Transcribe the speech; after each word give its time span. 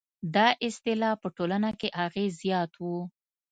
دا 0.35 0.47
اصطلاح 0.67 1.13
په 1.21 1.27
ټولنه 1.37 1.69
کې 1.79 1.89
اغېز 2.05 2.31
زیات 2.43 2.71
و. 2.77 2.83